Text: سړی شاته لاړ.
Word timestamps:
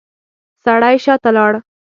سړی 0.63 0.95
شاته 1.05 1.29
لاړ. 1.37 1.53